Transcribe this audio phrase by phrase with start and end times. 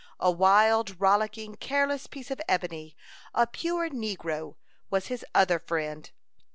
[0.19, 2.95] A wild, rollicking, careless piece of ebony,
[3.35, 4.55] a pure negro,
[4.89, 6.09] was his other friend.